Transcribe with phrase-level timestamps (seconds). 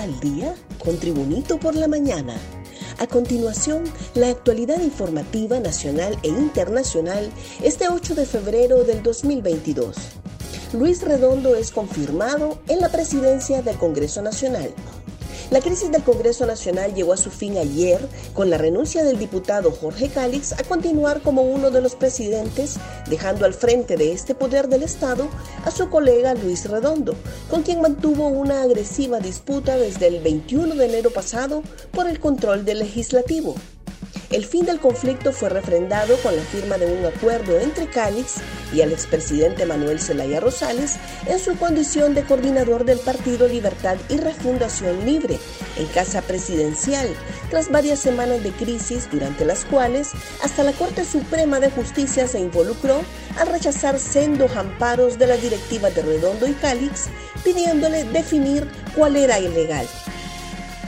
[0.00, 0.54] al día
[0.84, 2.34] con Tribunito por la mañana.
[2.98, 3.84] A continuación,
[4.14, 7.30] la actualidad informativa nacional e internacional
[7.62, 9.96] este 8 de febrero del 2022.
[10.72, 14.74] Luis Redondo es confirmado en la presidencia del Congreso Nacional.
[15.50, 18.00] La crisis del Congreso Nacional llegó a su fin ayer
[18.34, 23.44] con la renuncia del diputado Jorge Cálix a continuar como uno de los presidentes, dejando
[23.44, 25.28] al frente de este poder del Estado
[25.64, 27.14] a su colega Luis Redondo,
[27.48, 32.64] con quien mantuvo una agresiva disputa desde el 21 de enero pasado por el control
[32.64, 33.54] del legislativo.
[34.30, 38.34] El fin del conflicto fue refrendado con la firma de un acuerdo entre Cálix
[38.72, 44.16] y el expresidente Manuel Zelaya Rosales en su condición de coordinador del Partido Libertad y
[44.16, 45.38] Refundación Libre
[45.76, 47.08] en Casa Presidencial,
[47.50, 50.10] tras varias semanas de crisis durante las cuales
[50.42, 53.02] hasta la Corte Suprema de Justicia se involucró
[53.38, 57.04] al rechazar sendos amparos de la directiva de Redondo y Cálix,
[57.44, 59.86] pidiéndole definir cuál era ilegal.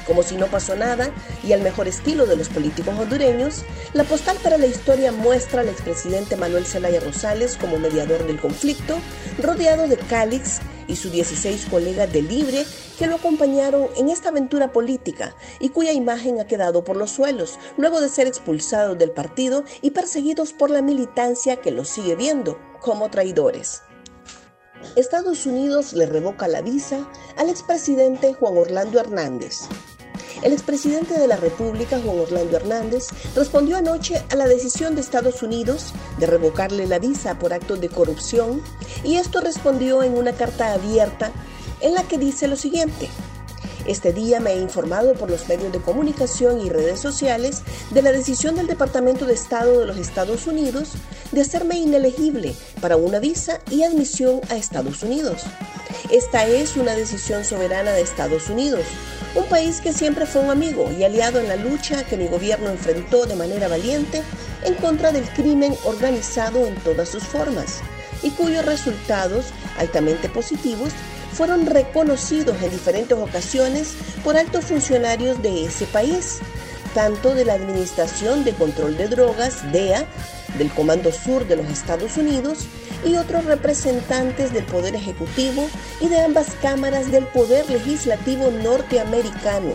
[0.09, 1.13] Como si no pasó nada,
[1.45, 5.69] y al mejor estilo de los políticos hondureños, la postal para la historia muestra al
[5.69, 8.99] expresidente Manuel Zelaya Rosales como mediador del conflicto,
[9.41, 12.65] rodeado de Cálix y sus 16 colegas de Libre
[12.99, 17.59] que lo acompañaron en esta aventura política y cuya imagen ha quedado por los suelos
[17.77, 22.59] luego de ser expulsados del partido y perseguidos por la militancia que los sigue viendo
[22.81, 23.83] como traidores.
[24.97, 27.07] Estados Unidos le revoca la visa
[27.37, 29.69] al expresidente Juan Orlando Hernández.
[30.43, 35.43] El expresidente de la República, Juan Orlando Hernández, respondió anoche a la decisión de Estados
[35.43, 38.63] Unidos de revocarle la visa por actos de corrupción
[39.03, 41.33] y esto respondió en una carta abierta
[41.81, 43.09] en la que dice lo siguiente.
[43.89, 48.13] Este día me he informado por los medios de comunicación y redes sociales de la
[48.13, 50.91] decisión del Departamento de Estado de los Estados Unidos
[51.33, 55.43] de hacerme inelegible para una visa y admisión a Estados Unidos.
[56.11, 58.85] Esta es una decisión soberana de Estados Unidos,
[59.35, 62.71] un país que siempre fue un amigo y aliado en la lucha que mi gobierno
[62.71, 64.23] enfrentó de manera valiente
[64.65, 67.81] en contra del crimen organizado en todas sus formas
[68.23, 69.47] y cuyos resultados
[69.79, 70.93] altamente positivos
[71.33, 73.95] fueron reconocidos en diferentes ocasiones
[74.25, 76.39] por altos funcionarios de ese país,
[76.95, 80.07] tanto de la Administración de Control de Drogas, DEA,
[80.57, 82.67] del Comando Sur de los Estados Unidos
[83.05, 85.69] y otros representantes del Poder Ejecutivo
[86.01, 89.73] y de ambas cámaras del Poder Legislativo norteamericano,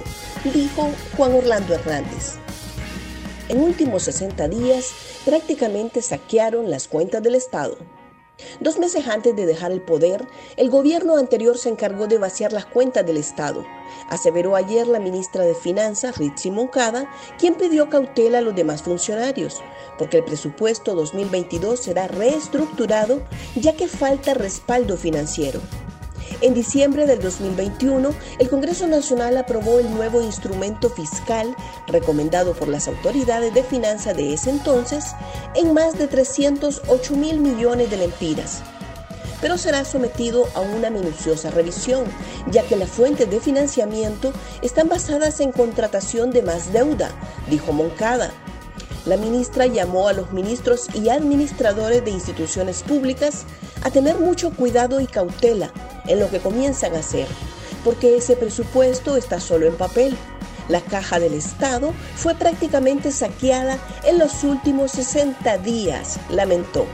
[0.53, 2.35] dijo Juan Orlando Hernández.
[3.49, 4.91] En últimos 60 días
[5.25, 7.77] prácticamente saquearon las cuentas del Estado.
[8.59, 10.25] Dos meses antes de dejar el poder,
[10.57, 13.65] el gobierno anterior se encargó de vaciar las cuentas del Estado,
[14.09, 19.61] aseveró ayer la ministra de Finanzas, Ritzi Moncada, quien pidió cautela a los demás funcionarios,
[19.97, 23.21] porque el presupuesto 2022 será reestructurado
[23.55, 25.61] ya que falta respaldo financiero.
[26.43, 31.55] En diciembre del 2021, el Congreso Nacional aprobó el nuevo instrumento fiscal
[31.87, 35.05] recomendado por las autoridades de finanzas de ese entonces
[35.55, 38.61] en más de 308 mil millones de lempiras.
[39.39, 42.03] Pero será sometido a una minuciosa revisión,
[42.51, 47.09] ya que las fuentes de financiamiento están basadas en contratación de más deuda,
[47.49, 48.33] dijo Moncada,
[49.05, 53.45] la ministra llamó a los ministros y administradores de instituciones públicas
[53.81, 55.71] a tener mucho cuidado y cautela
[56.07, 57.27] en lo que comienzan a hacer,
[57.83, 60.15] porque ese presupuesto está solo en papel.
[60.69, 66.85] La caja del Estado fue prácticamente saqueada en los últimos 60 días, lamentó.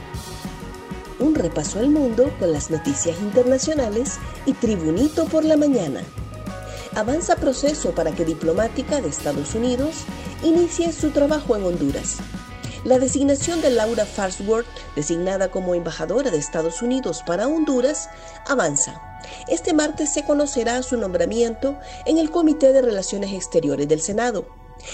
[1.20, 6.02] Un repaso al mundo con las noticias internacionales y Tribunito por la mañana.
[6.96, 10.04] Avanza proceso para que diplomática de Estados Unidos
[10.42, 12.18] inicie su trabajo en Honduras.
[12.84, 18.08] La designación de Laura Farnsworth, designada como embajadora de Estados Unidos para Honduras,
[18.46, 19.02] avanza.
[19.48, 24.46] Este martes se conocerá su nombramiento en el Comité de Relaciones Exteriores del Senado.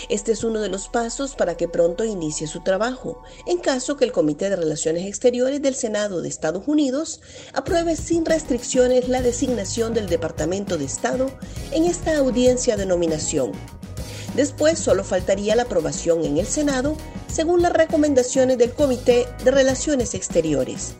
[0.08, 4.04] Este es uno de los pasos para que pronto inicie su trabajo, en caso que
[4.04, 7.20] el Comité de Relaciones Exteriores del Senado de Estados Unidos
[7.52, 11.30] apruebe sin restricciones la designación del Departamento de Estado
[11.70, 13.52] en esta audiencia de nominación.
[14.36, 16.94] Después solo faltaría la aprobación en el Senado
[17.26, 20.94] según las recomendaciones del Comité de Relaciones Exteriores.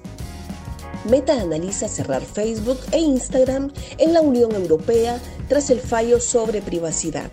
[1.04, 7.30] Meta analiza cerrar Facebook e Instagram en la Unión Europea tras el fallo sobre privacidad.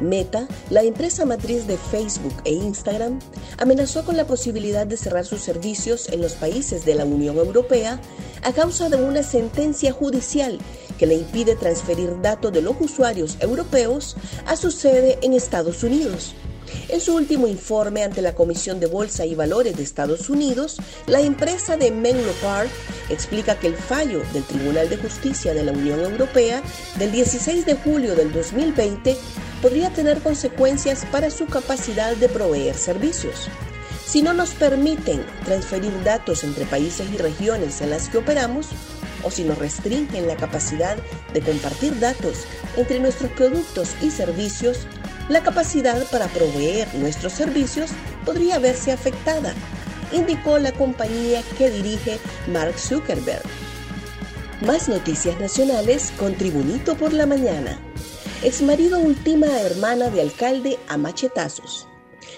[0.00, 3.18] Meta, la empresa matriz de Facebook e Instagram,
[3.58, 8.00] amenazó con la posibilidad de cerrar sus servicios en los países de la Unión Europea
[8.42, 10.58] a causa de una sentencia judicial
[11.00, 16.34] que le impide transferir datos de los usuarios europeos a su sede en Estados Unidos.
[16.90, 20.76] En su último informe ante la Comisión de Bolsa y Valores de Estados Unidos,
[21.06, 22.68] la empresa de Menlo Park
[23.08, 26.62] explica que el fallo del Tribunal de Justicia de la Unión Europea
[26.98, 29.16] del 16 de julio del 2020
[29.62, 33.48] podría tener consecuencias para su capacidad de proveer servicios.
[34.04, 38.66] Si no nos permiten transferir datos entre países y regiones en las que operamos,
[39.22, 40.96] o si nos restringen la capacidad
[41.32, 42.44] de compartir datos
[42.76, 44.86] entre nuestros productos y servicios,
[45.28, 47.90] la capacidad para proveer nuestros servicios
[48.24, 49.54] podría verse afectada,
[50.12, 52.18] indicó la compañía que dirige
[52.48, 53.42] Mark Zuckerberg.
[54.66, 57.78] Más noticias nacionales con Tribunito por la Mañana.
[58.42, 61.89] Exmarido última hermana de alcalde a machetazos.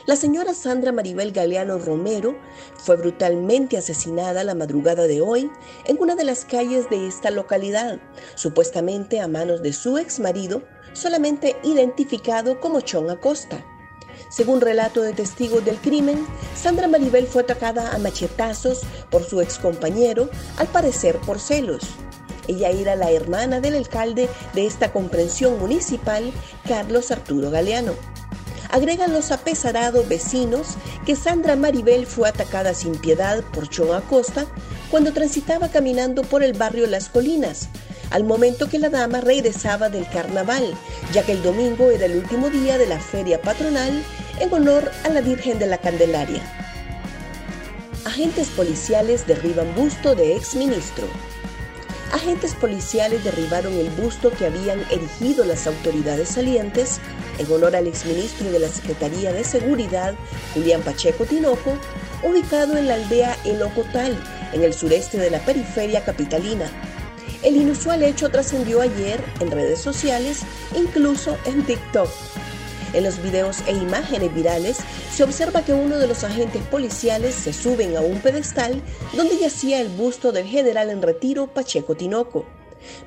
[0.05, 2.37] La señora Sandra Maribel Galeano Romero
[2.77, 5.49] fue brutalmente asesinada la madrugada de hoy
[5.85, 8.01] en una de las calles de esta localidad,
[8.35, 13.65] supuestamente a manos de su ex marido, solamente identificado como Chon Acosta.
[14.29, 16.27] Según relato de testigos del crimen,
[16.57, 21.85] Sandra Maribel fue atacada a machetazos por su ex compañero, al parecer por celos.
[22.49, 26.33] Ella era la hermana del alcalde de esta comprensión municipal,
[26.67, 27.95] Carlos Arturo Galeano.
[28.73, 34.47] Agregan los apesarados vecinos que Sandra Maribel fue atacada sin piedad por Chon Acosta
[34.91, 37.69] cuando transitaba caminando por el barrio Las Colinas,
[38.11, 40.75] al momento que la dama regresaba del carnaval,
[41.13, 44.03] ya que el domingo era el último día de la feria patronal
[44.41, 46.43] en honor a la Virgen de la Candelaria.
[48.07, 51.07] Agentes policiales derriban busto de exministro.
[52.11, 57.01] Agentes policiales derribaron el busto que habían erigido las autoridades salientes
[57.38, 60.14] en honor al exministro de la Secretaría de Seguridad,
[60.55, 61.76] Julián Pacheco Tinoco,
[62.23, 64.17] ubicado en la aldea El Ocotal,
[64.52, 66.70] en el sureste de la periferia capitalina.
[67.43, 70.43] El inusual hecho trascendió ayer en redes sociales,
[70.76, 72.08] incluso en TikTok.
[72.93, 74.79] En los videos e imágenes virales
[75.11, 78.82] se observa que uno de los agentes policiales se suben a un pedestal
[79.17, 82.44] donde yacía el busto del general en retiro Pacheco Tinoco.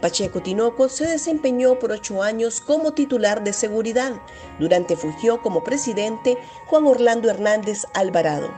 [0.02, 4.14] Pacheco Tinoco se desempeñó por ocho años como titular de seguridad.
[4.60, 6.38] Durante fugió como presidente
[6.68, 8.50] Juan Orlando Hernández Alvarado.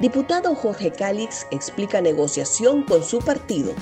[0.00, 3.72] Diputado Jorge Cálix explica negociación con su partido.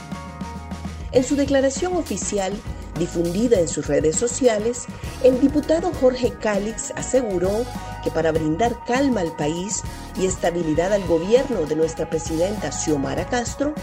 [1.13, 2.53] En su declaración oficial,
[2.99, 4.85] difundida en sus redes sociales,
[5.23, 7.65] el diputado Jorge Cálix aseguró
[8.05, 9.83] que para brindar calma al país
[10.19, 13.75] y estabilidad al gobierno de nuestra presidenta Xiomara Castro,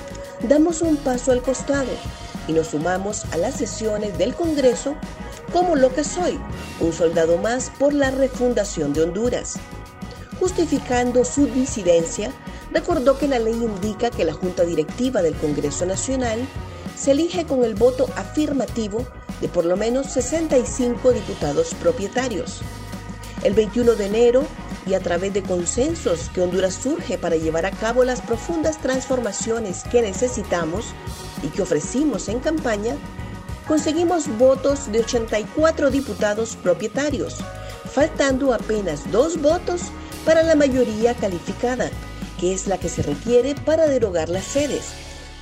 [0.42, 1.90] damos un paso al costado
[2.50, 4.96] y nos sumamos a las sesiones del Congreso
[5.54, 6.40] como lo que soy,
[6.80, 9.58] un soldado más por la refundación de Honduras.
[10.40, 12.32] Justificando su disidencia,
[12.72, 16.40] recordó que la ley indica que la Junta Directiva del Congreso Nacional
[16.98, 19.06] se elige con el voto afirmativo
[19.42, 22.62] de por lo menos 65 diputados propietarios.
[23.44, 24.44] El 21 de enero,
[24.86, 29.84] y a través de consensos que Honduras surge para llevar a cabo las profundas transformaciones
[29.84, 30.94] que necesitamos
[31.44, 32.96] y que ofrecimos en campaña,
[33.68, 37.38] conseguimos votos de 84 diputados propietarios,
[37.92, 39.84] faltando apenas dos votos
[40.26, 41.90] para la mayoría calificada,
[42.40, 44.94] que es la que se requiere para derogar las sedes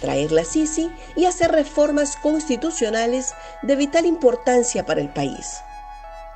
[0.01, 3.33] traer la Sisi y hacer reformas constitucionales
[3.63, 5.57] de vital importancia para el país.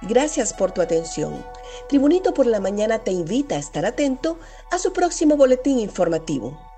[0.02, 1.46] Gracias por tu atención.
[1.88, 4.40] Tribunito por la Mañana te invita a estar atento
[4.72, 6.71] a su próximo boletín informativo.